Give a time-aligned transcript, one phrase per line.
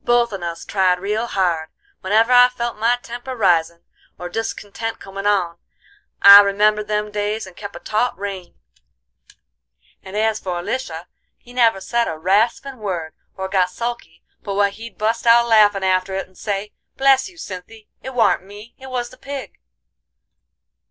[0.00, 1.68] Both on us tried real hard;
[2.00, 3.82] whenever I felt my temper risin'
[4.18, 5.58] or discontent comin' on
[6.22, 8.54] I remembered them days and kep' a taut rein;
[10.02, 11.04] and as for Lisha
[11.36, 15.84] he never said a raspin' word, or got sulky, but what he'd bust out laughin'
[15.84, 19.58] after it and say: 'Bless you, Cynthy, it warn't me, it was the pig.